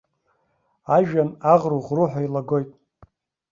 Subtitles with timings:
[0.95, 2.69] Ажәҩан аӷру-ӷруҳәа илагоит.